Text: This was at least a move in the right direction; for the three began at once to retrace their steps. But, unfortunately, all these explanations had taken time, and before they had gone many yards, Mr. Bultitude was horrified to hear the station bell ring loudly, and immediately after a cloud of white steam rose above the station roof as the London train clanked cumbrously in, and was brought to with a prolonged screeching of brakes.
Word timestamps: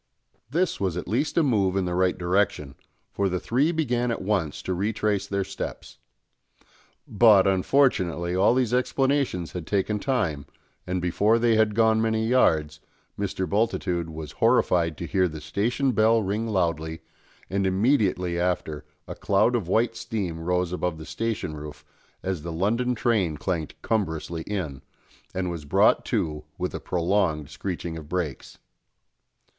This 0.49 0.79
was 0.79 0.97
at 0.97 1.07
least 1.07 1.37
a 1.37 1.43
move 1.43 1.75
in 1.77 1.85
the 1.85 1.93
right 1.93 2.17
direction; 2.17 2.73
for 3.11 3.29
the 3.29 3.39
three 3.39 3.71
began 3.71 4.09
at 4.09 4.23
once 4.23 4.63
to 4.63 4.73
retrace 4.73 5.27
their 5.27 5.43
steps. 5.43 5.99
But, 7.07 7.45
unfortunately, 7.45 8.35
all 8.35 8.55
these 8.55 8.73
explanations 8.73 9.51
had 9.51 9.67
taken 9.67 9.99
time, 9.99 10.47
and 10.87 11.03
before 11.03 11.37
they 11.37 11.53
had 11.55 11.75
gone 11.75 12.01
many 12.01 12.25
yards, 12.25 12.79
Mr. 13.15 13.47
Bultitude 13.47 14.09
was 14.09 14.31
horrified 14.31 14.97
to 14.97 15.05
hear 15.05 15.27
the 15.27 15.39
station 15.39 15.91
bell 15.91 16.23
ring 16.23 16.47
loudly, 16.47 17.01
and 17.47 17.67
immediately 17.67 18.39
after 18.39 18.83
a 19.07 19.13
cloud 19.13 19.55
of 19.55 19.67
white 19.67 19.95
steam 19.95 20.39
rose 20.39 20.73
above 20.73 20.97
the 20.97 21.05
station 21.05 21.55
roof 21.55 21.85
as 22.23 22.41
the 22.41 22.51
London 22.51 22.95
train 22.95 23.37
clanked 23.37 23.79
cumbrously 23.83 24.41
in, 24.47 24.81
and 25.35 25.51
was 25.51 25.63
brought 25.63 26.03
to 26.05 26.43
with 26.57 26.73
a 26.73 26.79
prolonged 26.79 27.51
screeching 27.51 27.97
of 27.97 28.09
brakes. 28.09 28.57